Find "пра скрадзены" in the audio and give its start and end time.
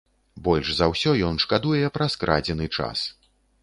1.99-2.65